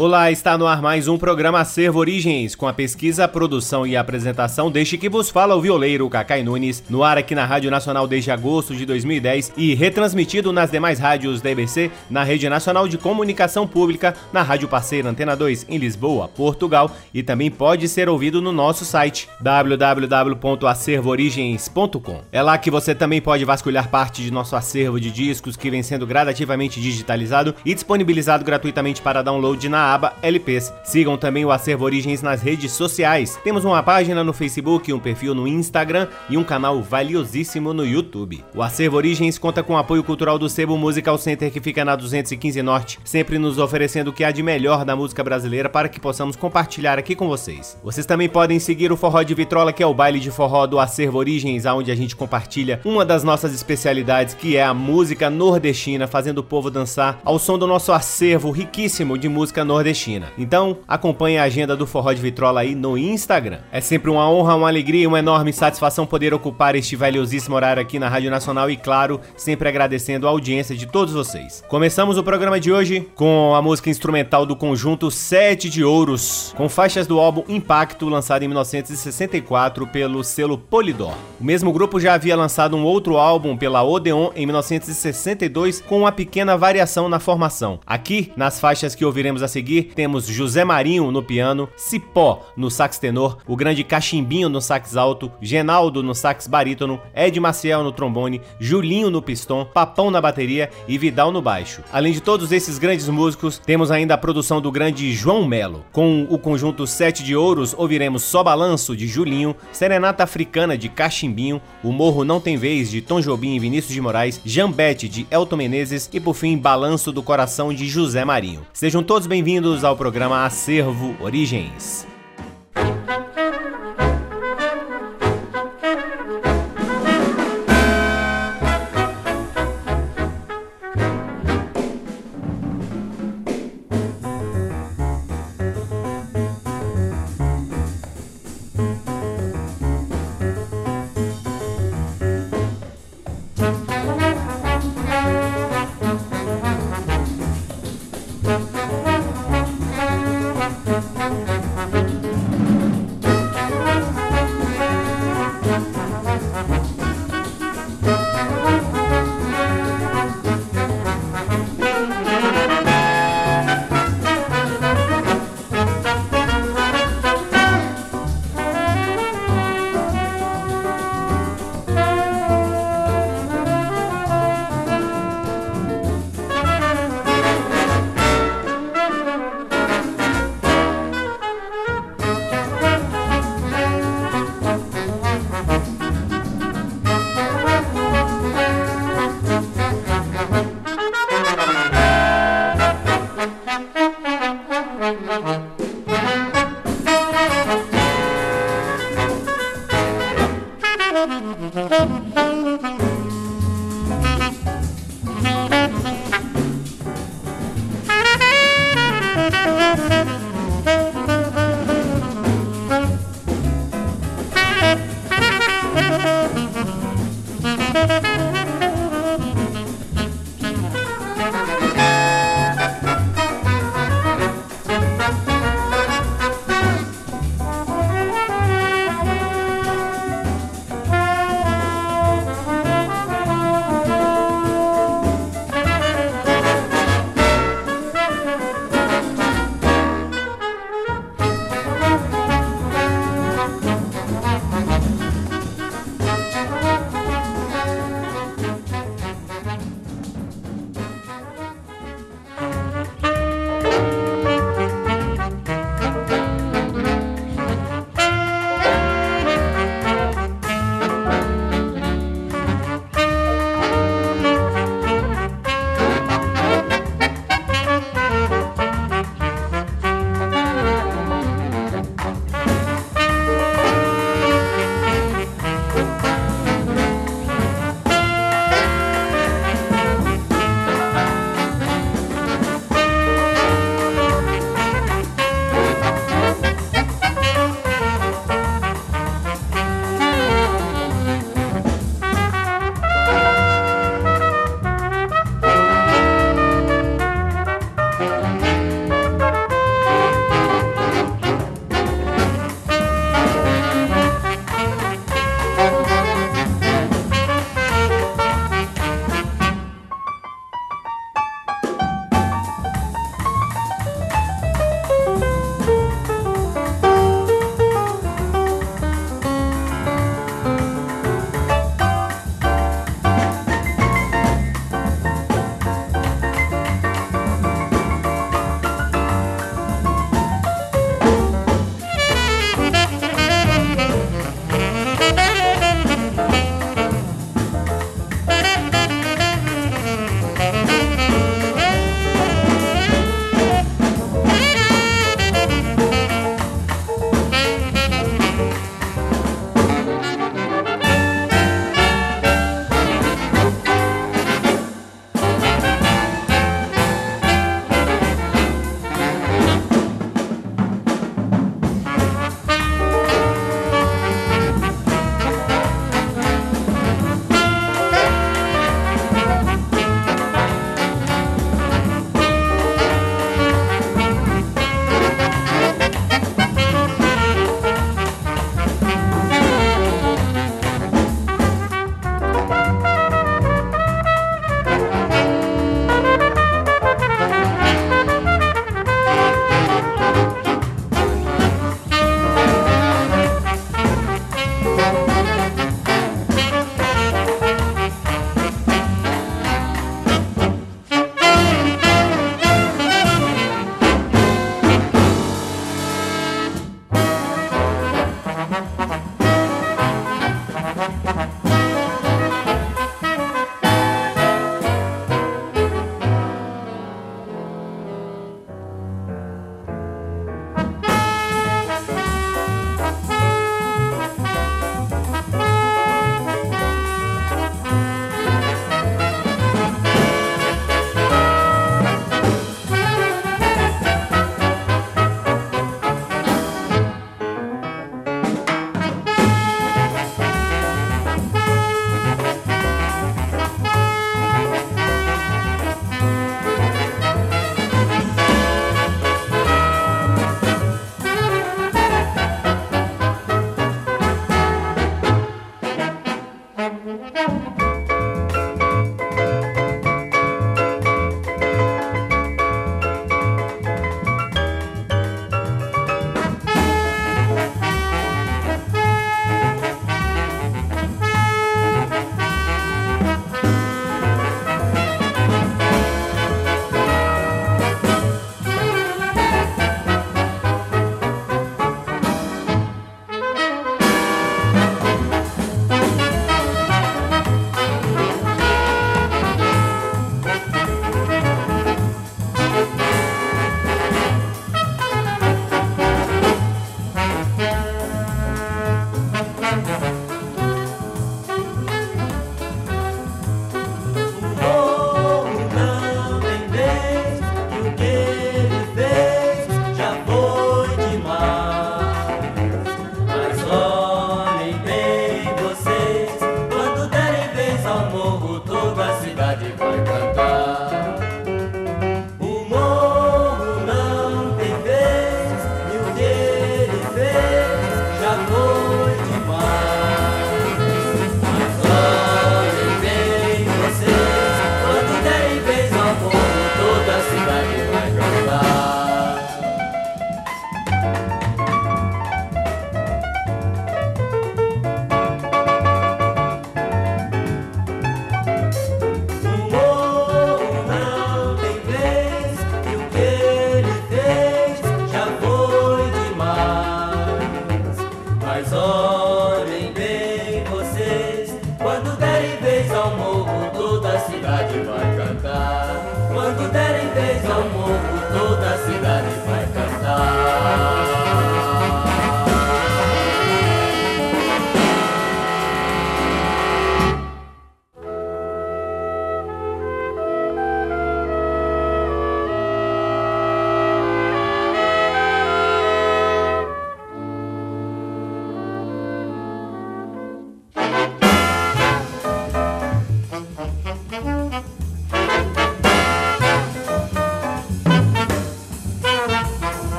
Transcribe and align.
Olá, 0.00 0.32
está 0.32 0.56
no 0.56 0.66
ar 0.66 0.80
mais 0.80 1.08
um 1.08 1.18
programa 1.18 1.60
Acervo 1.60 1.98
Origens, 1.98 2.54
com 2.54 2.66
a 2.66 2.72
pesquisa, 2.72 3.28
produção 3.28 3.86
e 3.86 3.94
apresentação 3.94 4.70
deste 4.70 4.96
que 4.96 5.10
vos 5.10 5.28
fala 5.28 5.54
o 5.54 5.60
violeiro 5.60 6.08
Cacai 6.08 6.42
Nunes, 6.42 6.82
no 6.88 7.04
ar 7.04 7.18
aqui 7.18 7.34
na 7.34 7.44
Rádio 7.44 7.70
Nacional 7.70 8.08
desde 8.08 8.30
agosto 8.30 8.74
de 8.74 8.86
2010 8.86 9.52
e 9.58 9.74
retransmitido 9.74 10.54
nas 10.54 10.70
demais 10.70 10.98
rádios 10.98 11.42
da 11.42 11.50
EBC, 11.50 11.90
na 12.08 12.24
Rede 12.24 12.48
Nacional 12.48 12.88
de 12.88 12.96
Comunicação 12.96 13.66
Pública, 13.66 14.16
na 14.32 14.40
Rádio 14.40 14.68
Parceira 14.68 15.10
Antena 15.10 15.36
2 15.36 15.66
em 15.68 15.76
Lisboa, 15.76 16.28
Portugal 16.28 16.90
e 17.12 17.22
também 17.22 17.50
pode 17.50 17.86
ser 17.86 18.08
ouvido 18.08 18.40
no 18.40 18.52
nosso 18.52 18.86
site 18.86 19.28
www.acervoorigens.com. 19.38 22.22
É 22.32 22.40
lá 22.40 22.56
que 22.56 22.70
você 22.70 22.94
também 22.94 23.20
pode 23.20 23.44
vasculhar 23.44 23.90
parte 23.90 24.22
de 24.22 24.30
nosso 24.30 24.56
acervo 24.56 24.98
de 24.98 25.10
discos 25.10 25.58
que 25.58 25.68
vem 25.68 25.82
sendo 25.82 26.06
gradativamente 26.06 26.80
digitalizado 26.80 27.54
e 27.66 27.74
disponibilizado 27.74 28.42
gratuitamente 28.42 29.02
para 29.02 29.20
download 29.20 29.68
na 29.68 29.89
aba 29.94 30.14
LPs. 30.22 30.72
Sigam 30.84 31.16
também 31.16 31.44
o 31.44 31.50
Acervo 31.50 31.84
Origens 31.84 32.22
nas 32.22 32.40
redes 32.40 32.72
sociais. 32.72 33.38
Temos 33.42 33.64
uma 33.64 33.82
página 33.82 34.22
no 34.22 34.32
Facebook, 34.32 34.92
um 34.92 35.00
perfil 35.00 35.34
no 35.34 35.48
Instagram 35.48 36.06
e 36.28 36.36
um 36.36 36.44
canal 36.44 36.80
valiosíssimo 36.80 37.74
no 37.74 37.84
YouTube. 37.84 38.44
O 38.54 38.62
Acervo 38.62 38.96
Origens 38.96 39.36
conta 39.36 39.62
com 39.62 39.74
o 39.74 39.76
apoio 39.76 40.04
cultural 40.04 40.38
do 40.38 40.48
Sebo 40.48 40.78
Musical 40.78 41.18
Center 41.18 41.50
que 41.50 41.60
fica 41.60 41.84
na 41.84 41.96
215 41.96 42.62
Norte, 42.62 43.00
sempre 43.04 43.38
nos 43.38 43.58
oferecendo 43.58 44.08
o 44.08 44.12
que 44.12 44.22
há 44.22 44.30
de 44.30 44.42
melhor 44.42 44.84
da 44.84 44.94
música 44.94 45.24
brasileira 45.24 45.68
para 45.68 45.88
que 45.88 45.98
possamos 45.98 46.36
compartilhar 46.36 46.98
aqui 46.98 47.16
com 47.16 47.26
vocês. 47.26 47.76
Vocês 47.82 48.06
também 48.06 48.28
podem 48.28 48.58
seguir 48.58 48.92
o 48.92 48.96
Forró 48.96 49.22
de 49.22 49.34
Vitrola, 49.34 49.72
que 49.72 49.82
é 49.82 49.86
o 49.86 49.94
baile 49.94 50.20
de 50.20 50.30
forró 50.30 50.66
do 50.66 50.78
Acervo 50.78 51.18
Origens, 51.18 51.66
onde 51.66 51.90
a 51.90 51.94
gente 51.94 52.14
compartilha 52.14 52.80
uma 52.84 53.04
das 53.04 53.24
nossas 53.24 53.52
especialidades, 53.52 54.34
que 54.34 54.56
é 54.56 54.62
a 54.62 54.72
música 54.72 55.28
nordestina, 55.28 56.06
fazendo 56.06 56.38
o 56.38 56.44
povo 56.44 56.70
dançar 56.70 57.20
ao 57.24 57.38
som 57.38 57.58
do 57.58 57.66
nosso 57.66 57.92
acervo 57.92 58.50
riquíssimo 58.50 59.18
de 59.18 59.28
música 59.28 59.64
nordestina 59.64 59.79
nordestina. 59.80 60.28
Então, 60.38 60.78
acompanhe 60.86 61.38
a 61.38 61.44
agenda 61.44 61.74
do 61.74 61.86
Forró 61.86 62.12
de 62.12 62.20
Vitrola 62.20 62.60
aí 62.60 62.74
no 62.74 62.96
Instagram. 62.96 63.60
É 63.72 63.80
sempre 63.80 64.10
uma 64.10 64.30
honra, 64.30 64.54
uma 64.54 64.68
alegria 64.68 65.04
e 65.04 65.06
uma 65.06 65.18
enorme 65.18 65.52
satisfação 65.52 66.06
poder 66.06 66.32
ocupar 66.34 66.74
este 66.76 66.94
valiosíssimo 66.94 67.56
horário 67.56 67.82
aqui 67.82 67.98
na 67.98 68.08
Rádio 68.08 68.30
Nacional 68.30 68.70
e, 68.70 68.76
claro, 68.76 69.20
sempre 69.36 69.68
agradecendo 69.68 70.26
a 70.26 70.30
audiência 70.30 70.76
de 70.76 70.86
todos 70.86 71.14
vocês. 71.14 71.64
Começamos 71.68 72.18
o 72.18 72.22
programa 72.22 72.60
de 72.60 72.70
hoje 72.70 73.08
com 73.14 73.54
a 73.54 73.62
música 73.62 73.90
instrumental 73.90 74.44
do 74.44 74.54
conjunto 74.54 75.10
Sete 75.10 75.68
de 75.68 75.82
Ouros, 75.82 76.54
com 76.56 76.68
faixas 76.68 77.06
do 77.06 77.18
álbum 77.18 77.42
Impacto, 77.48 78.08
lançado 78.08 78.42
em 78.42 78.48
1964 78.48 79.86
pelo 79.86 80.22
selo 80.22 80.58
Polydor. 80.58 81.14
O 81.40 81.44
mesmo 81.44 81.72
grupo 81.72 81.98
já 81.98 82.14
havia 82.14 82.36
lançado 82.36 82.76
um 82.76 82.84
outro 82.84 83.16
álbum 83.16 83.56
pela 83.56 83.82
Odeon 83.82 84.30
em 84.36 84.44
1962 84.44 85.80
com 85.80 86.00
uma 86.00 86.12
pequena 86.12 86.56
variação 86.56 87.08
na 87.08 87.18
formação. 87.18 87.80
Aqui, 87.86 88.32
nas 88.36 88.60
faixas 88.60 88.94
que 88.94 89.04
ouviremos 89.04 89.42
a 89.42 89.48
seguir, 89.48 89.69
seguir, 89.70 89.82
temos 89.94 90.26
José 90.26 90.64
Marinho 90.64 91.12
no 91.12 91.22
piano, 91.22 91.68
Cipó 91.76 92.44
no 92.56 92.70
sax 92.70 92.98
tenor, 92.98 93.38
o 93.46 93.54
grande 93.54 93.84
Cachimbinho 93.84 94.48
no 94.48 94.60
sax 94.60 94.96
alto, 94.96 95.30
Genaldo 95.40 96.02
no 96.02 96.12
sax 96.12 96.48
barítono, 96.48 97.00
Ed 97.14 97.38
Maciel 97.38 97.84
no 97.84 97.92
trombone, 97.92 98.40
Julinho 98.58 99.10
no 99.10 99.22
pistão, 99.22 99.68
Papão 99.72 100.10
na 100.10 100.20
bateria 100.20 100.70
e 100.88 100.98
Vidal 100.98 101.30
no 101.30 101.40
baixo. 101.40 101.82
Além 101.92 102.12
de 102.12 102.20
todos 102.20 102.50
esses 102.50 102.78
grandes 102.78 103.08
músicos, 103.08 103.58
temos 103.58 103.92
ainda 103.92 104.14
a 104.14 104.18
produção 104.18 104.60
do 104.60 104.72
grande 104.72 105.12
João 105.12 105.46
Melo. 105.46 105.84
Com 105.92 106.26
o 106.28 106.38
conjunto 106.38 106.86
Sete 106.86 107.22
de 107.22 107.36
Ouros, 107.36 107.74
ouviremos 107.78 108.24
Só 108.24 108.42
Balanço 108.42 108.96
de 108.96 109.06
Julinho, 109.06 109.54
Serenata 109.70 110.24
Africana 110.24 110.76
de 110.76 110.88
Cachimbinho, 110.88 111.60
O 111.84 111.92
Morro 111.92 112.24
Não 112.24 112.40
Tem 112.40 112.56
Vez 112.56 112.90
de 112.90 113.00
Tom 113.00 113.20
Jobim 113.20 113.54
e 113.54 113.60
Vinícius 113.60 113.94
de 113.94 114.00
Moraes, 114.00 114.40
Jambete 114.44 115.08
de 115.08 115.26
Elton 115.30 115.56
Menezes 115.56 116.10
e 116.12 116.18
por 116.18 116.34
fim 116.34 116.58
Balanço 116.58 117.12
do 117.12 117.22
Coração 117.22 117.72
de 117.72 117.86
José 117.88 118.24
Marinho. 118.24 118.62
Sejam 118.72 119.02
todos 119.02 119.28
bem-vindos 119.28 119.59
bem-vindos 119.60 119.84
ao 119.84 119.94
programa 119.94 120.46
Acervo 120.46 121.14
Origens. 121.20 122.06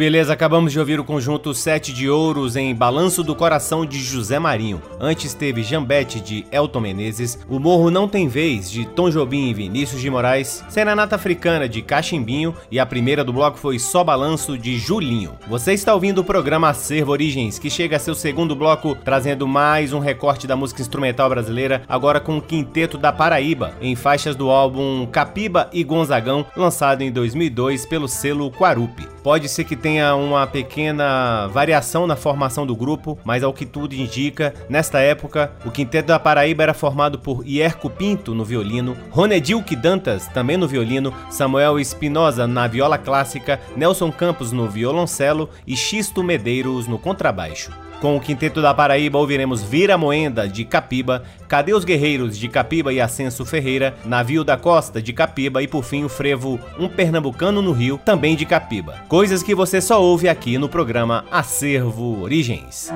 Beleza, 0.00 0.32
acabamos 0.32 0.72
de 0.72 0.78
ouvir 0.80 0.98
o 0.98 1.04
conjunto 1.04 1.52
Sete 1.52 1.92
de 1.92 2.08
Ouros 2.08 2.56
em 2.56 2.74
Balanço 2.74 3.22
do 3.22 3.34
Coração 3.34 3.84
de 3.84 3.98
José 3.98 4.38
Marinho. 4.38 4.80
Antes 4.98 5.34
teve 5.34 5.62
Jambete 5.62 6.22
de 6.22 6.46
Elton 6.50 6.80
Menezes, 6.80 7.38
O 7.50 7.58
Morro 7.58 7.90
Não 7.90 8.08
Tem 8.08 8.26
Vez 8.26 8.70
de 8.70 8.86
Tom 8.86 9.10
Jobim 9.10 9.50
e 9.50 9.52
Vinícius 9.52 10.00
de 10.00 10.08
Moraes, 10.08 10.64
Serenata 10.70 11.16
Africana 11.16 11.68
de 11.68 11.82
Cachimbinho 11.82 12.54
e 12.70 12.78
a 12.80 12.86
primeira 12.86 13.22
do 13.22 13.30
bloco 13.30 13.58
foi 13.58 13.78
Só 13.78 14.02
Balanço 14.02 14.56
de 14.56 14.78
Julinho. 14.78 15.32
Você 15.46 15.74
está 15.74 15.92
ouvindo 15.92 16.22
o 16.22 16.24
programa 16.24 16.70
Acervo 16.70 17.12
Origens, 17.12 17.58
que 17.58 17.68
chega 17.68 17.96
a 17.96 18.00
seu 18.00 18.14
segundo 18.14 18.56
bloco 18.56 18.96
trazendo 19.04 19.46
mais 19.46 19.92
um 19.92 19.98
recorte 19.98 20.46
da 20.46 20.56
música 20.56 20.80
instrumental 20.80 21.28
brasileira, 21.28 21.82
agora 21.86 22.20
com 22.20 22.38
o 22.38 22.42
Quinteto 22.42 22.96
da 22.96 23.12
Paraíba, 23.12 23.74
em 23.82 23.94
faixas 23.94 24.34
do 24.34 24.48
álbum 24.48 25.06
Capiba 25.12 25.68
e 25.74 25.84
Gonzagão, 25.84 26.46
lançado 26.56 27.02
em 27.02 27.12
2002 27.12 27.84
pelo 27.84 28.08
selo 28.08 28.50
Quarupi. 28.50 29.06
Pode 29.22 29.46
ser 29.46 29.64
que 29.64 29.76
tenha 29.76 29.89
uma 29.98 30.46
pequena 30.46 31.48
variação 31.48 32.06
na 32.06 32.14
formação 32.14 32.64
do 32.64 32.76
grupo, 32.76 33.18
mas 33.24 33.42
ao 33.42 33.52
que 33.52 33.66
tudo 33.66 33.94
indica, 33.94 34.54
nesta 34.68 35.00
época, 35.00 35.52
o 35.64 35.70
Quinteto 35.70 36.08
da 36.08 36.18
Paraíba 36.18 36.62
era 36.62 36.74
formado 36.74 37.18
por 37.18 37.44
Ierco 37.46 37.90
Pinto 37.90 38.34
no 38.34 38.44
violino, 38.44 38.96
Ronedilque 39.10 39.74
Dantas 39.74 40.28
também 40.28 40.56
no 40.56 40.68
violino, 40.68 41.12
Samuel 41.30 41.80
Espinosa 41.80 42.46
na 42.46 42.66
viola 42.66 42.98
clássica, 42.98 43.58
Nelson 43.76 44.12
Campos 44.12 44.52
no 44.52 44.68
violoncelo 44.68 45.50
e 45.66 45.76
Xisto 45.76 46.22
Medeiros 46.22 46.86
no 46.86 46.98
contrabaixo. 46.98 47.70
Com 48.00 48.16
o 48.16 48.20
Quinteto 48.20 48.62
da 48.62 48.72
Paraíba 48.72 49.18
ouviremos 49.18 49.62
Vira 49.62 49.98
Moenda 49.98 50.48
de 50.48 50.64
Capiba, 50.64 51.22
Cadê 51.46 51.74
os 51.74 51.84
Guerreiros 51.84 52.38
de 52.38 52.48
Capiba 52.48 52.92
e 52.92 53.00
Ascenso 53.00 53.44
Ferreira, 53.44 53.94
Navio 54.06 54.42
da 54.42 54.56
Costa 54.56 55.02
de 55.02 55.12
Capiba 55.12 55.62
e 55.62 55.68
por 55.68 55.84
fim 55.84 56.02
o 56.02 56.08
frevo 56.08 56.58
Um 56.78 56.88
Pernambucano 56.88 57.60
no 57.60 57.72
Rio, 57.72 57.98
também 58.02 58.34
de 58.34 58.46
Capiba. 58.46 58.96
Coisas 59.06 59.42
que 59.42 59.54
você 59.54 59.82
só 59.82 60.02
ouve 60.02 60.30
aqui 60.30 60.56
no 60.56 60.68
programa 60.68 61.26
Acervo 61.30 62.22
Origens. 62.22 62.90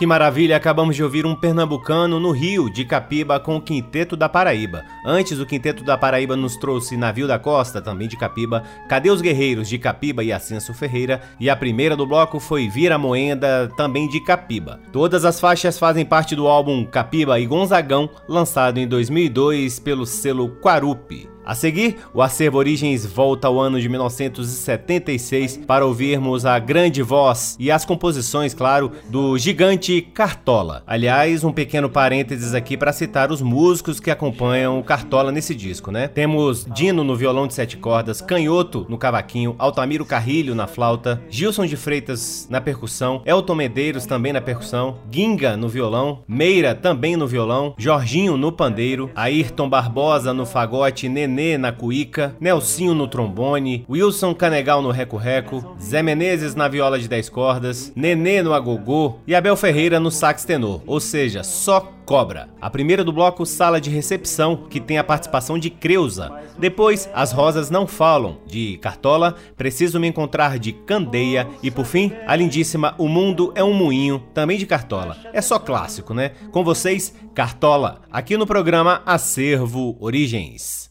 Que 0.00 0.06
maravilha, 0.06 0.56
acabamos 0.56 0.96
de 0.96 1.04
ouvir 1.04 1.26
um 1.26 1.34
pernambucano 1.34 2.18
no 2.18 2.30
Rio, 2.30 2.70
de 2.70 2.86
Capiba, 2.86 3.38
com 3.38 3.56
o 3.56 3.60
Quinteto 3.60 4.16
da 4.16 4.30
Paraíba. 4.30 4.82
Antes, 5.04 5.38
o 5.38 5.44
Quinteto 5.44 5.84
da 5.84 5.94
Paraíba 5.94 6.34
nos 6.34 6.56
trouxe 6.56 6.96
Navio 6.96 7.28
da 7.28 7.38
Costa, 7.38 7.82
também 7.82 8.08
de 8.08 8.16
Capiba, 8.16 8.62
Cadê 8.88 9.10
os 9.10 9.20
Guerreiros, 9.20 9.68
de 9.68 9.78
Capiba 9.78 10.24
e 10.24 10.32
Ascenso 10.32 10.72
Ferreira, 10.72 11.20
e 11.38 11.50
a 11.50 11.54
primeira 11.54 11.94
do 11.94 12.06
bloco 12.06 12.40
foi 12.40 12.66
Vira 12.66 12.96
Moenda, 12.96 13.70
também 13.76 14.08
de 14.08 14.24
Capiba. 14.24 14.80
Todas 14.90 15.22
as 15.26 15.38
faixas 15.38 15.78
fazem 15.78 16.06
parte 16.06 16.34
do 16.34 16.48
álbum 16.48 16.82
Capiba 16.86 17.38
e 17.38 17.44
Gonzagão, 17.44 18.08
lançado 18.26 18.78
em 18.78 18.88
2002 18.88 19.80
pelo 19.80 20.06
selo 20.06 20.48
Quarupi. 20.62 21.28
A 21.44 21.54
seguir, 21.54 21.96
o 22.12 22.20
Acervo 22.20 22.58
Origens 22.58 23.04
volta 23.04 23.48
ao 23.48 23.58
ano 23.58 23.80
de 23.80 23.88
1976 23.88 25.56
para 25.66 25.86
ouvirmos 25.86 26.44
a 26.44 26.58
grande 26.58 27.02
voz 27.02 27.56
e 27.58 27.70
as 27.70 27.84
composições, 27.84 28.52
claro, 28.52 28.92
do 29.08 29.38
gigante 29.38 30.02
Cartola. 30.02 30.82
Aliás, 30.86 31.42
um 31.42 31.50
pequeno 31.50 31.88
parênteses 31.88 32.54
aqui 32.54 32.76
para 32.76 32.92
citar 32.92 33.32
os 33.32 33.40
músicos 33.40 33.98
que 33.98 34.10
acompanham 34.10 34.78
o 34.78 34.84
Cartola 34.84 35.32
nesse 35.32 35.54
disco, 35.54 35.90
né? 35.90 36.08
Temos 36.08 36.66
Dino 36.66 37.02
no 37.02 37.16
violão 37.16 37.46
de 37.46 37.54
sete 37.54 37.76
cordas, 37.78 38.20
Canhoto 38.20 38.86
no 38.88 38.98
cavaquinho, 38.98 39.56
Altamiro 39.58 40.04
Carrilho 40.04 40.54
na 40.54 40.66
flauta, 40.66 41.22
Gilson 41.30 41.64
de 41.64 41.76
Freitas 41.76 42.46
na 42.50 42.60
percussão, 42.60 43.22
Elton 43.24 43.54
Medeiros 43.54 44.04
também 44.04 44.32
na 44.32 44.42
percussão, 44.42 44.98
Ginga 45.10 45.56
no 45.56 45.68
violão, 45.68 46.22
Meira 46.28 46.74
também 46.74 47.16
no 47.16 47.26
violão, 47.26 47.74
Jorginho 47.78 48.36
no 48.36 48.52
pandeiro, 48.52 49.10
Ayrton 49.14 49.68
Barbosa 49.68 50.34
no 50.34 50.44
fagote, 50.44 51.08
Nenê 51.08 51.29
Nenê 51.30 51.56
na 51.56 51.70
cuíca, 51.70 52.34
Nelsinho 52.40 52.92
no 52.92 53.06
trombone, 53.06 53.86
Wilson 53.88 54.34
Canegal 54.34 54.82
no 54.82 54.90
reco-reco, 54.90 55.76
Zé 55.80 56.02
Menezes 56.02 56.56
na 56.56 56.66
viola 56.66 56.98
de 56.98 57.08
10 57.08 57.28
cordas, 57.28 57.92
Nenê 57.94 58.42
no 58.42 58.52
agogô 58.52 59.18
e 59.26 59.34
Abel 59.34 59.56
Ferreira 59.56 60.00
no 60.00 60.10
sax 60.10 60.44
tenor, 60.44 60.82
ou 60.86 60.98
seja, 60.98 61.44
só 61.44 61.92
cobra. 62.04 62.48
A 62.60 62.68
primeira 62.68 63.04
do 63.04 63.12
bloco, 63.12 63.46
Sala 63.46 63.80
de 63.80 63.88
Recepção, 63.88 64.66
que 64.68 64.80
tem 64.80 64.98
a 64.98 65.04
participação 65.04 65.56
de 65.56 65.70
Creuza. 65.70 66.32
Depois, 66.58 67.08
As 67.14 67.30
Rosas 67.30 67.70
Não 67.70 67.86
Falam, 67.86 68.38
de 68.44 68.76
Cartola, 68.78 69.36
Preciso 69.56 70.00
Me 70.00 70.08
Encontrar, 70.08 70.58
de 70.58 70.72
Candeia. 70.72 71.46
E 71.62 71.70
por 71.70 71.84
fim, 71.84 72.10
a 72.26 72.34
lindíssima 72.34 72.96
O 72.98 73.06
Mundo 73.06 73.52
é 73.54 73.62
um 73.62 73.72
Moinho, 73.72 74.24
também 74.34 74.58
de 74.58 74.66
Cartola. 74.66 75.16
É 75.32 75.40
só 75.40 75.60
clássico, 75.60 76.12
né? 76.12 76.32
Com 76.50 76.64
vocês, 76.64 77.14
Cartola, 77.32 78.00
aqui 78.10 78.36
no 78.36 78.44
programa 78.44 79.02
Acervo 79.06 79.96
Origens. 80.00 80.89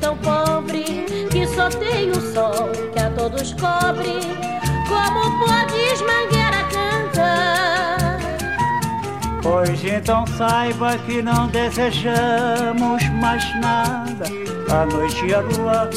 Tão 0.00 0.16
pobre 0.16 1.04
que 1.30 1.46
só 1.46 1.68
tem 1.68 2.10
o 2.10 2.20
sol 2.32 2.70
que 2.92 2.98
a 2.98 3.10
todos 3.10 3.52
cobre. 3.54 4.20
Como 4.88 5.38
podes 5.38 6.00
Mangueira 6.00 6.64
cantar? 6.72 8.18
Pois 9.42 9.84
então 9.84 10.26
saiba 10.26 10.98
que 10.98 11.22
não 11.22 11.46
desejamos 11.48 13.08
mais 13.20 13.60
nada. 13.60 14.24
A 14.70 14.86
noite 14.86 15.26
e 15.26 15.34
a 15.34 15.40
lua 15.40 15.90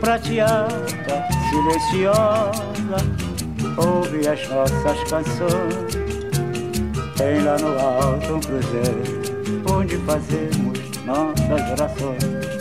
prateada, 0.00 1.26
silenciosa, 1.50 2.96
ouve 3.76 4.26
as 4.26 4.48
nossas 4.48 4.98
canções. 5.10 5.98
Tem 7.16 7.42
lá 7.42 7.56
no 7.58 7.78
alto 7.78 8.34
um 8.34 8.40
cruzeiro 8.40 9.18
onde 9.70 9.96
fazemos 9.98 10.78
nossas 11.04 11.70
orações. 11.72 12.57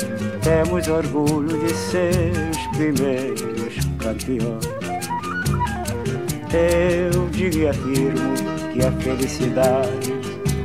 Temos 0.47 0.87
orgulho 0.87 1.59
de 1.59 1.73
ser 1.73 2.31
os 2.49 2.57
primeiros 2.77 3.75
campeões. 3.97 4.65
Eu 6.53 7.27
digo 7.31 7.57
e 7.57 7.67
afirmo 7.67 8.33
que 8.71 8.79
a 8.85 8.91
felicidade 8.93 10.13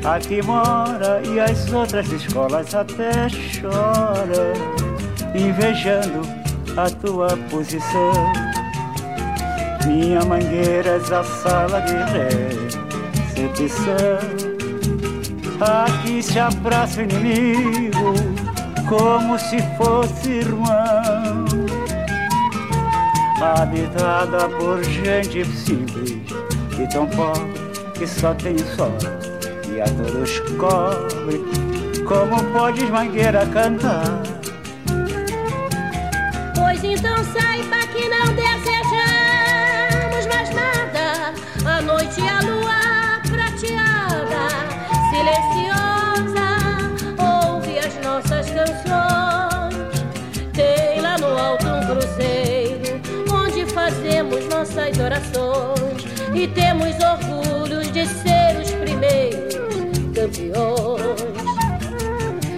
aqui 0.05 0.41
mora 0.41 1.21
e 1.25 1.41
as 1.41 1.73
outras 1.73 2.07
escolas 2.13 2.73
até 2.73 3.29
choram, 3.29 4.53
invejando 5.35 6.23
a 6.77 6.89
tua 6.89 7.37
posição. 7.51 8.33
Minha 9.85 10.25
mangueira 10.25 10.91
é 10.91 11.15
a 11.15 11.25
sala 11.25 11.81
de 11.81 11.95
recepção 13.35 14.53
Aqui 15.61 16.23
se 16.23 16.39
abraça 16.39 17.01
o 17.01 17.05
inimigo 17.05 18.32
como 18.93 19.39
se 19.39 19.59
fosse 19.79 20.31
irmão. 20.31 21.47
Habitada 23.41 24.49
por 24.51 24.85
gente 24.85 25.45
simples 25.47 26.21
e 26.79 26.87
tão 26.89 27.07
pobre 27.07 27.55
que 27.95 28.07
só 28.07 28.35
tem 28.35 28.59
sol 28.59 28.93
e 29.75 29.81
a 29.81 29.85
todos 29.87 30.41
cobre. 30.59 31.43
Como 32.07 32.45
podes, 32.53 32.91
mangueira, 32.91 33.47
cantar? 33.47 34.05
Pois 36.55 36.85
então 36.85 37.17
saiba 37.25 37.79
que 37.95 38.09
não 38.11 38.27
desejamos 38.35 40.27
mais 40.27 40.51
nada. 40.51 41.33
A 41.65 41.81
noite 41.81 42.21
e 42.21 42.29
a 42.29 42.41
lua 42.41 42.52
fazemos 53.73 54.47
nossas 54.47 54.97
orações 54.99 56.05
e 56.35 56.47
temos 56.47 56.95
orgulhos 57.01 57.91
de 57.91 58.07
ser 58.07 58.61
os 58.61 58.71
primeiros 58.71 59.55
campeões. 60.15 61.21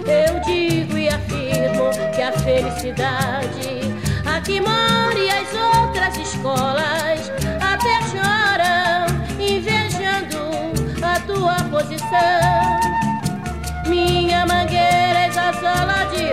Eu 0.05 0.39
digo 0.41 0.97
e 0.97 1.07
afirmo 1.07 1.89
que 2.13 2.21
a 2.21 2.31
felicidade 2.31 3.79
aqui 4.25 4.61
mora 4.61 5.17
e 5.17 5.29
as 5.29 5.47
outras 5.53 6.17
escolas 6.17 7.31
até 7.59 8.01
choram, 8.11 9.07
invejando 9.39 10.37
a 11.01 11.19
tua 11.21 11.55
posição. 11.71 12.79
Minha 13.87 14.45
mangueira 14.45 15.19
é 15.19 15.27
a 15.27 15.53
sala 15.53 16.05
de 16.11 16.25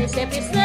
recepção. 0.00 0.63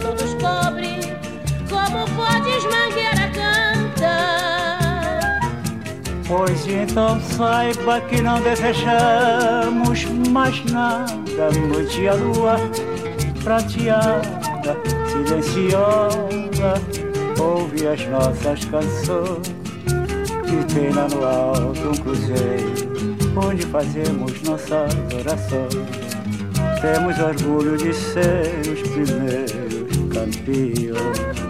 Todos 0.00 0.34
cobre. 0.34 0.98
Como 1.68 2.04
podes, 2.16 2.64
mangueira, 2.64 3.30
cantar? 3.34 4.80
Pois 6.26 6.66
então 6.66 7.20
saiba 7.20 8.00
que 8.02 8.20
não 8.20 8.40
desejamos 8.40 10.04
mais 10.30 10.64
nada. 10.66 11.50
Noite 11.68 12.08
a 12.08 12.14
lua 12.14 12.56
prateada, 13.44 14.76
silenciosa, 15.06 16.74
ouve 17.38 17.86
as 17.86 18.06
nossas 18.06 18.64
canções. 18.64 19.60
Que 20.44 20.74
tem 20.74 20.90
lá 20.90 21.06
no 21.08 21.24
alto 21.24 21.88
um 21.88 21.94
cruzeiro, 21.94 22.74
onde 23.36 23.62
fazemos 23.66 24.42
nossas 24.42 24.92
orações 25.14 26.10
temos 26.80 27.18
orgulho 27.18 27.76
de 27.76 27.92
ser 27.92 28.60
os 28.72 28.80
primeiros 28.88 29.69
campeões. 30.20 31.49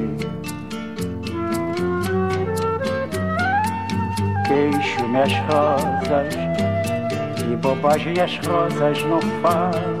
Queixo-me 4.51 5.17
as 5.17 5.31
rosas, 5.47 6.33
e 7.49 7.55
bobagem 7.55 8.19
as 8.19 8.37
rosas 8.45 9.01
não 9.05 9.21
falam. 9.41 9.97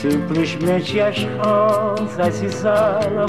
Simplesmente 0.00 1.00
as 1.00 1.16
rosas 1.44 2.42
exalam 2.44 3.26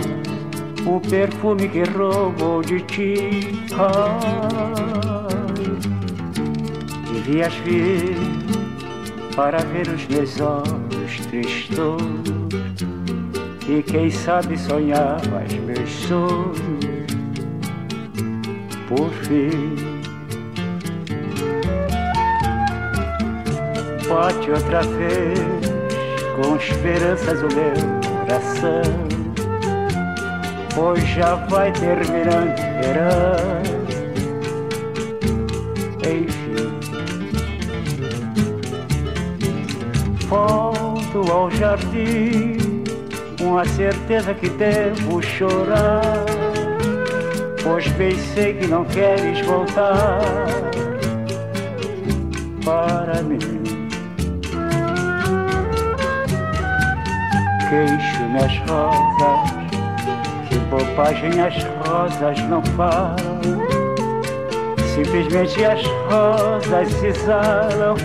o 0.85 0.99
perfume 0.99 1.67
que 1.69 1.81
roubou 1.89 2.61
de 2.61 2.81
ti. 2.81 3.49
devias 7.11 7.53
vir 7.65 8.15
para 9.35 9.57
ver 9.57 9.87
os 9.87 10.05
meus 10.07 10.39
olhos 10.39 11.25
tristos 11.31 12.03
e 13.67 13.81
quem 13.81 14.11
sabe 14.11 14.55
sonhava 14.55 15.43
os 15.47 15.53
meus 15.55 15.89
sonhos 15.89 16.92
por 18.95 19.09
fim. 19.11 19.75
Bate 24.07 24.51
outra 24.51 24.81
vez 24.81 25.39
com 26.35 26.55
esperanças 26.55 27.41
o 27.41 27.47
meu 27.47 27.73
coração, 28.19 28.83
pois 30.75 31.03
já 31.07 31.35
vai 31.35 31.71
terminando 31.71 32.55
verão. 32.81 33.63
Enfim, 36.05 36.79
volto 40.27 41.31
ao 41.31 41.49
jardim 41.51 42.83
com 43.39 43.57
a 43.57 43.65
certeza 43.65 44.33
que 44.33 44.49
devo 44.49 45.21
chorar, 45.21 46.25
pois 47.63 47.87
bem 47.93 48.15
sei 48.33 48.53
que 48.55 48.67
não 48.67 48.83
queres 48.85 49.39
voltar 49.45 50.19
para 52.63 53.21
mim. 53.23 53.39
Queixo-me 57.69 58.37
as 58.37 58.57
rosas, 58.69 59.51
que 60.49 60.57
bobagem 60.69 61.41
as 61.41 61.63
rosas 61.87 62.39
não 62.49 62.61
falam, 62.75 63.15
simplesmente 64.93 65.65
as 65.65 65.83
rosas 66.09 67.03
exalam 67.03 67.95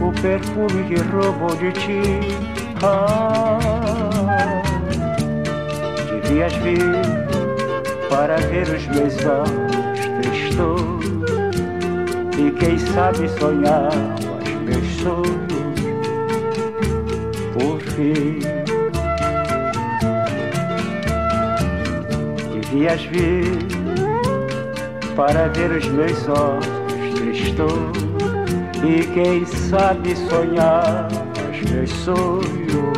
o 0.00 0.12
perfume 0.20 0.84
que 0.84 1.00
roubou 1.10 1.54
de 1.56 1.72
ti. 1.72 2.02
Ah, 2.82 3.58
devias 6.22 6.52
vir 6.54 7.27
para 8.08 8.36
ver 8.36 8.68
os 8.68 8.86
meus 8.86 9.14
olhos 9.24 9.98
tristos 10.22 11.04
e 12.38 12.50
quem 12.52 12.78
sabe 12.78 13.28
sonhar 13.28 13.90
os 14.42 14.54
meus 14.62 14.86
sonhos 15.02 15.48
por 17.52 17.80
fim. 17.80 18.38
Devias 22.52 23.04
vir 23.04 23.58
para 25.14 25.48
ver 25.48 25.70
os 25.72 25.86
meus 25.88 26.28
olhos 26.28 27.14
tristos 27.14 28.08
e 28.84 29.06
quem 29.12 29.44
sabe 29.44 30.16
sonhar 30.16 31.08
os 31.50 31.70
meus 31.70 31.90
sonhos 31.90 32.97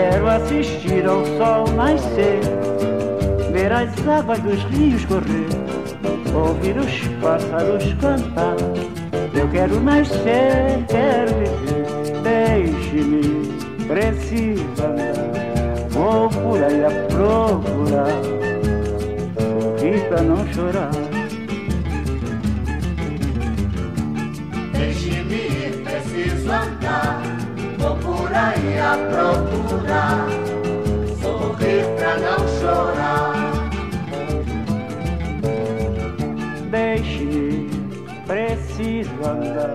Quero 0.00 0.28
assistir 0.28 1.06
ao 1.06 1.22
sol 1.36 1.66
nascer, 1.76 2.40
ver 3.52 3.70
as 3.70 3.90
águas 4.08 4.40
dos 4.40 4.62
rios 4.70 5.04
correr, 5.04 5.46
ouvir 6.34 6.78
os 6.78 7.06
pássaros 7.20 7.84
cantar. 8.00 8.56
Eu 9.34 9.46
quero 9.48 9.78
nascer, 9.82 10.86
quero 10.88 11.34
viver, 11.34 12.22
deixe-me, 12.22 13.52
preciso 13.86 14.64
andar. 14.82 15.88
Vou 15.90 16.30
por 16.30 16.64
aí 16.64 16.82
a 16.82 16.90
procurar, 17.08 18.22
sorrir 19.38 20.22
não 20.24 20.46
chorar. 20.54 20.99
procura 28.30 28.54
e 28.58 28.78
a 28.78 28.96
procurar, 29.10 30.28
sorrir 31.20 31.84
pra 31.96 32.16
não 32.18 32.48
chorar. 32.60 33.34
Deixe-me, 36.70 37.68
preciso 38.26 39.10
andar. 39.24 39.69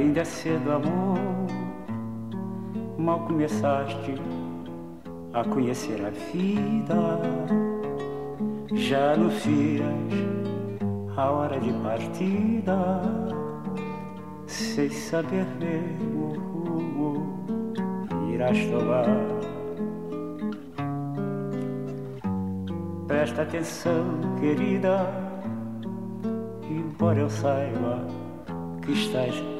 Ainda 0.00 0.22
é 0.22 0.24
cedo, 0.24 0.72
amor, 0.72 1.18
mal 2.96 3.20
começaste 3.26 4.14
a 5.34 5.44
conhecer 5.44 6.02
a 6.02 6.08
vida. 6.32 7.20
Já 8.72 9.12
anuncias 9.12 9.84
a 11.14 11.30
hora 11.30 11.60
de 11.60 11.70
partida, 11.82 13.02
sem 14.46 14.88
saber 14.88 15.46
mesmo 15.60 16.32
rumo 16.50 17.44
irás 18.32 18.58
tomar. 18.68 19.04
Presta 23.06 23.42
atenção, 23.42 24.06
querida, 24.40 25.06
embora 26.70 27.20
eu 27.20 27.28
saiba 27.28 28.06
que 28.80 28.92
estás 28.92 29.59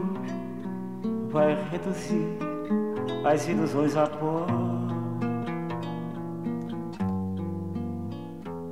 vai 1.31 1.57
reduzir 1.71 2.37
as 3.23 3.47
ilusões 3.47 3.95
a 3.95 4.07
pó. 4.07 4.45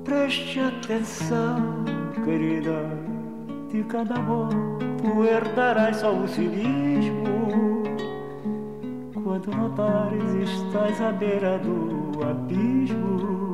Preste 0.04 0.60
atenção, 0.60 1.86
querida, 2.26 2.84
de 3.70 3.84
cada 3.84 4.16
amor 4.16 4.50
tu 4.98 5.24
herdarás 5.24 5.98
só 5.98 6.14
o 6.14 6.28
cinismo. 6.28 7.84
Quando 9.24 9.52
notares 9.52 10.34
estás 10.50 11.00
à 11.02 11.12
beira 11.12 11.60
do 11.60 12.24
abismo, 12.24 13.54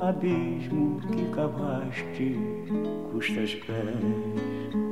abismo 0.00 1.00
que 1.12 1.24
cavaste 1.30 2.36
custas 3.12 3.54
pés. 3.54 4.91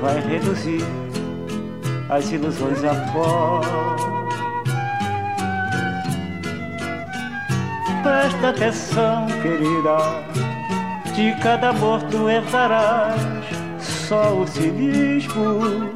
vai 0.00 0.20
reduzir 0.20 0.84
as 2.08 2.30
ilusões 2.30 2.82
a 2.84 2.94
pó. 3.12 3.60
Presta 8.02 8.48
atenção, 8.50 9.26
querida, 9.42 9.98
de 11.14 11.34
cada 11.42 11.70
amor 11.70 12.02
tu 12.04 12.28
herdarás 12.28 13.20
só 13.80 14.34
o 14.34 14.46
cinismo. 14.46 15.92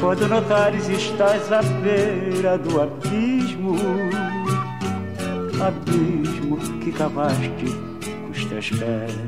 Quando 0.00 0.28
notares 0.28 0.88
estás 0.88 1.52
à 1.52 1.60
beira 1.60 2.56
do 2.56 2.80
abismo, 2.80 3.76
abismo 5.60 6.56
que 6.80 6.92
cavaste 6.92 7.50
com 8.04 8.30
os 8.30 8.44
teus 8.44 8.70
pés. 8.70 9.27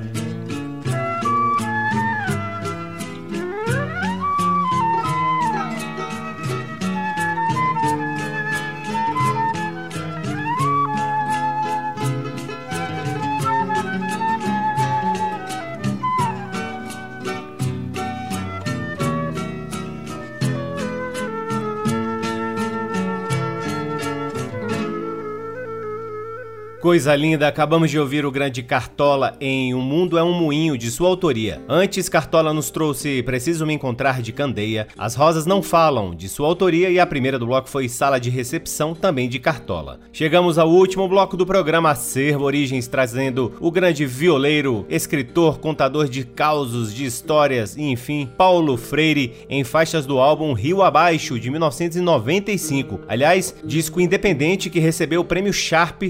Coisa 26.91 27.15
linda, 27.15 27.47
acabamos 27.47 27.89
de 27.89 28.01
ouvir 28.01 28.27
o 28.27 28.33
grande 28.33 28.65
Cartola 28.65 29.37
em 29.41 29.73
O 29.75 29.81
Mundo 29.81 30.19
é 30.19 30.25
um 30.25 30.33
Moinho, 30.33 30.77
de 30.77 30.91
sua 30.91 31.09
autoria. 31.09 31.63
Antes, 31.69 32.09
Cartola 32.09 32.53
nos 32.53 32.69
trouxe 32.69 33.23
Preciso 33.23 33.65
Me 33.65 33.73
Encontrar, 33.73 34.21
de 34.21 34.33
Candeia, 34.33 34.89
As 34.99 35.15
Rosas 35.15 35.47
Não 35.47 35.63
Falam, 35.63 36.13
de 36.13 36.29
sua 36.29 36.49
autoria, 36.49 36.91
e 36.91 36.99
a 36.99 37.07
primeira 37.07 37.39
do 37.39 37.47
bloco 37.47 37.69
foi 37.69 37.89
Sala 37.89 38.19
de 38.19 38.29
Recepção, 38.29 38.93
também 38.93 39.29
de 39.29 39.39
Cartola. 39.39 40.01
Chegamos 40.13 40.59
ao 40.59 40.69
último 40.69 41.07
bloco 41.07 41.37
do 41.37 41.47
programa 41.47 41.93
Acervo 41.93 42.43
Origens, 42.43 42.89
trazendo 42.89 43.53
o 43.61 43.71
grande 43.71 44.05
violeiro, 44.05 44.85
escritor, 44.89 45.61
contador 45.61 46.09
de 46.09 46.25
causos, 46.25 46.93
de 46.93 47.05
histórias 47.05 47.77
e, 47.77 47.83
enfim, 47.83 48.29
Paulo 48.37 48.77
Freire, 48.77 49.33
em 49.49 49.63
faixas 49.63 50.07
do 50.07 50.19
álbum 50.19 50.53
Rio 50.55 50.83
Abaixo, 50.83 51.39
de 51.39 51.53
1995. 51.53 53.03
Aliás, 53.07 53.55
disco 53.65 54.01
independente 54.01 54.69
que 54.69 54.81
recebeu 54.81 55.21
o 55.21 55.25
prêmio 55.25 55.53
Sharp 55.53 56.03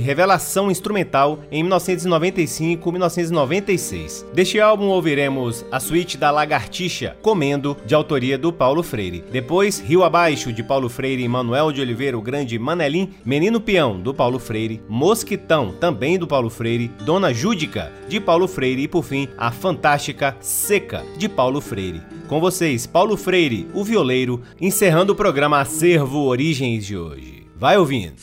revelação 0.00 0.70
instrumental 0.70 1.40
em 1.50 1.64
1995-1996. 1.64 4.24
Deste 4.32 4.60
álbum 4.60 4.88
ouviremos 4.88 5.64
a 5.70 5.80
suíte 5.80 6.16
da 6.16 6.30
Lagartixa, 6.30 7.16
Comendo, 7.22 7.76
de 7.86 7.94
autoria 7.94 8.38
do 8.38 8.52
Paulo 8.52 8.82
Freire. 8.82 9.24
Depois, 9.30 9.80
Rio 9.80 10.04
Abaixo, 10.04 10.52
de 10.52 10.62
Paulo 10.62 10.88
Freire 10.88 11.22
e 11.22 11.28
Manuel 11.28 11.72
de 11.72 11.80
Oliveira, 11.80 12.18
o 12.18 12.22
grande 12.22 12.58
Manelim, 12.58 13.10
Menino 13.24 13.60
Peão, 13.60 14.00
do 14.00 14.14
Paulo 14.14 14.38
Freire, 14.38 14.82
Mosquitão, 14.88 15.74
também 15.80 16.18
do 16.18 16.26
Paulo 16.26 16.50
Freire, 16.50 16.90
Dona 17.04 17.32
Júdica, 17.32 17.92
de 18.08 18.20
Paulo 18.20 18.46
Freire 18.46 18.82
e, 18.82 18.88
por 18.88 19.04
fim, 19.04 19.28
a 19.36 19.50
fantástica 19.50 20.36
Seca, 20.40 21.02
de 21.16 21.28
Paulo 21.28 21.60
Freire. 21.60 22.02
Com 22.28 22.40
vocês, 22.40 22.86
Paulo 22.86 23.16
Freire, 23.16 23.68
o 23.74 23.84
violeiro, 23.84 24.40
encerrando 24.60 25.12
o 25.12 25.16
programa 25.16 25.60
Acervo 25.60 26.24
Origens 26.24 26.86
de 26.86 26.96
hoje. 26.96 27.46
Vai 27.56 27.78
ouvindo! 27.78 28.14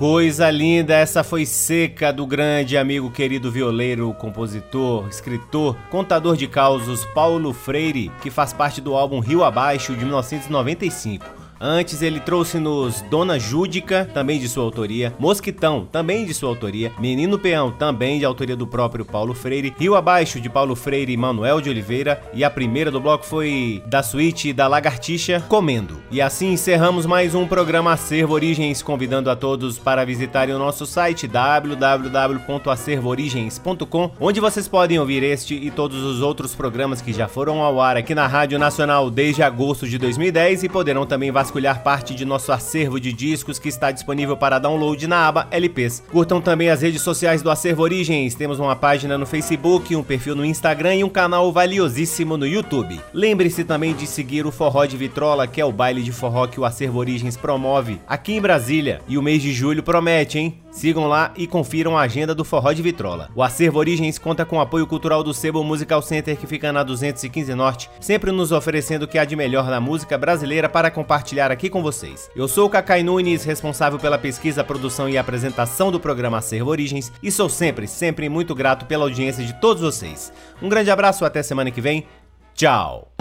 Coisa 0.00 0.50
linda, 0.50 0.94
essa 0.94 1.22
foi 1.22 1.44
Seca 1.44 2.10
do 2.10 2.26
grande 2.26 2.74
amigo 2.78 3.10
querido 3.10 3.50
violeiro, 3.52 4.14
compositor, 4.14 5.06
escritor, 5.10 5.76
contador 5.90 6.38
de 6.38 6.48
causos 6.48 7.04
Paulo 7.04 7.52
Freire, 7.52 8.10
que 8.22 8.30
faz 8.30 8.50
parte 8.50 8.80
do 8.80 8.96
álbum 8.96 9.20
Rio 9.20 9.44
Abaixo 9.44 9.94
de 9.94 10.02
1995. 10.06 11.49
Antes 11.62 12.00
ele 12.00 12.18
trouxe-nos 12.18 13.02
Dona 13.02 13.38
Júdica, 13.38 14.08
também 14.14 14.40
de 14.40 14.48
sua 14.48 14.64
autoria, 14.64 15.12
Mosquitão, 15.18 15.86
também 15.92 16.24
de 16.24 16.32
sua 16.32 16.48
autoria, 16.48 16.90
Menino 16.98 17.38
Peão, 17.38 17.70
também 17.70 18.18
de 18.18 18.24
autoria 18.24 18.56
do 18.56 18.66
próprio 18.66 19.04
Paulo 19.04 19.34
Freire, 19.34 19.74
Rio 19.78 19.94
Abaixo, 19.94 20.40
de 20.40 20.48
Paulo 20.48 20.74
Freire 20.74 21.12
e 21.12 21.18
Manuel 21.18 21.60
de 21.60 21.68
Oliveira, 21.68 22.22
e 22.32 22.42
a 22.42 22.48
primeira 22.48 22.90
do 22.90 22.98
bloco 22.98 23.26
foi 23.26 23.82
da 23.86 24.02
suíte 24.02 24.54
da 24.54 24.66
Lagartixa, 24.66 25.44
Comendo. 25.50 26.00
E 26.10 26.22
assim 26.22 26.54
encerramos 26.54 27.04
mais 27.04 27.34
um 27.34 27.46
programa 27.46 27.92
Acervo 27.92 28.32
Origens, 28.32 28.80
convidando 28.80 29.28
a 29.28 29.36
todos 29.36 29.78
para 29.78 30.02
visitarem 30.02 30.54
o 30.54 30.58
nosso 30.58 30.86
site 30.86 31.26
www.acervoorigens.com, 31.26 34.12
onde 34.18 34.40
vocês 34.40 34.66
podem 34.66 34.98
ouvir 34.98 35.22
este 35.22 35.56
e 35.56 35.70
todos 35.70 36.02
os 36.02 36.22
outros 36.22 36.54
programas 36.54 37.02
que 37.02 37.12
já 37.12 37.28
foram 37.28 37.60
ao 37.60 37.82
ar 37.82 37.98
aqui 37.98 38.14
na 38.14 38.26
Rádio 38.26 38.58
Nacional 38.58 39.10
desde 39.10 39.42
agosto 39.42 39.86
de 39.86 39.98
2010 39.98 40.62
e 40.62 40.68
poderão 40.70 41.04
também 41.04 41.30
vasculhar 41.30 41.49
vasculhar 41.50 41.82
parte 41.82 42.14
de 42.14 42.24
nosso 42.24 42.52
acervo 42.52 43.00
de 43.00 43.12
discos 43.12 43.58
que 43.58 43.68
está 43.68 43.90
disponível 43.90 44.36
para 44.36 44.60
download 44.60 45.04
na 45.08 45.26
aba 45.26 45.48
LPs. 45.50 46.00
Curtam 46.08 46.40
também 46.40 46.70
as 46.70 46.80
redes 46.80 47.02
sociais 47.02 47.42
do 47.42 47.50
Acervo 47.50 47.82
Origens. 47.82 48.36
Temos 48.36 48.60
uma 48.60 48.76
página 48.76 49.18
no 49.18 49.26
Facebook, 49.26 49.96
um 49.96 50.02
perfil 50.02 50.36
no 50.36 50.44
Instagram 50.44 50.94
e 50.94 51.04
um 51.04 51.08
canal 51.08 51.50
valiosíssimo 51.50 52.36
no 52.36 52.46
YouTube. 52.46 53.00
Lembre-se 53.12 53.64
também 53.64 53.94
de 53.94 54.06
seguir 54.06 54.46
o 54.46 54.52
Forró 54.52 54.84
de 54.84 54.96
Vitrola, 54.96 55.48
que 55.48 55.60
é 55.60 55.64
o 55.64 55.72
baile 55.72 56.04
de 56.04 56.12
forró 56.12 56.46
que 56.46 56.60
o 56.60 56.64
Acervo 56.64 57.00
Origens 57.00 57.36
promove 57.36 57.98
aqui 58.06 58.34
em 58.34 58.40
Brasília. 58.40 59.00
E 59.08 59.18
o 59.18 59.22
mês 59.22 59.42
de 59.42 59.52
julho 59.52 59.82
promete, 59.82 60.38
hein? 60.38 60.54
Sigam 60.70 61.06
lá 61.06 61.32
e 61.36 61.46
confiram 61.46 61.98
a 61.98 62.02
agenda 62.02 62.34
do 62.34 62.44
Forró 62.44 62.72
de 62.72 62.82
Vitrola. 62.82 63.28
O 63.34 63.42
Acervo 63.42 63.78
Origens 63.78 64.18
conta 64.18 64.44
com 64.44 64.56
o 64.56 64.60
apoio 64.60 64.86
cultural 64.86 65.22
do 65.22 65.34
Sebo 65.34 65.64
Musical 65.64 66.00
Center, 66.00 66.36
que 66.36 66.46
fica 66.46 66.72
na 66.72 66.82
215 66.82 67.54
Norte, 67.54 67.90
sempre 68.00 68.30
nos 68.30 68.52
oferecendo 68.52 69.02
o 69.02 69.08
que 69.08 69.18
há 69.18 69.24
de 69.24 69.34
melhor 69.34 69.66
na 69.66 69.80
música 69.80 70.16
brasileira 70.16 70.68
para 70.68 70.90
compartilhar 70.90 71.50
aqui 71.50 71.68
com 71.68 71.82
vocês. 71.82 72.30
Eu 72.36 72.46
sou 72.46 72.66
o 72.66 72.70
Cacai 72.70 73.02
Nunes, 73.02 73.44
responsável 73.44 73.98
pela 73.98 74.18
pesquisa, 74.18 74.62
produção 74.62 75.08
e 75.08 75.18
apresentação 75.18 75.90
do 75.90 75.98
programa 75.98 76.38
Acervo 76.38 76.70
Origens, 76.70 77.12
e 77.22 77.30
sou 77.30 77.48
sempre, 77.48 77.86
sempre 77.86 78.28
muito 78.28 78.54
grato 78.54 78.86
pela 78.86 79.04
audiência 79.04 79.44
de 79.44 79.54
todos 79.54 79.82
vocês. 79.82 80.32
Um 80.62 80.68
grande 80.68 80.90
abraço, 80.90 81.24
até 81.24 81.42
semana 81.42 81.70
que 81.70 81.80
vem. 81.80 82.06
Tchau! 82.54 83.12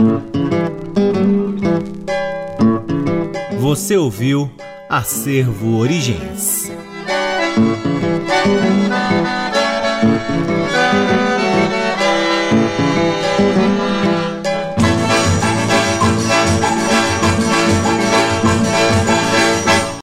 Você 3.60 3.98
ouviu 3.98 4.52
Acervo 4.90 5.78
Origens. 5.78 6.72
Música 7.60 8.00